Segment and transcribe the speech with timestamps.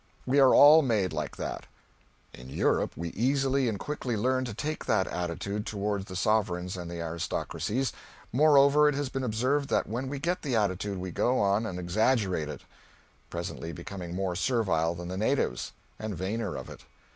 [0.25, 1.67] We are all made like that.
[2.33, 6.89] In Europe we easily and quickly learn to take that attitude toward the sovereigns and
[6.89, 7.93] the aristocracies;
[8.33, 11.77] moreover, it has been observed that when we get the attitude we go on and
[11.77, 12.61] exaggerate it,
[13.29, 16.83] presently becoming more servile than the natives, and vainer of it.